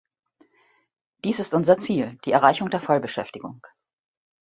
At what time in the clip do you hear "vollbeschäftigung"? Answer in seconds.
2.81-3.61